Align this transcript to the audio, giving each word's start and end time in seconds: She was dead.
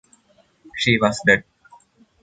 She 0.77 0.97
was 0.99 1.21
dead. 1.27 1.43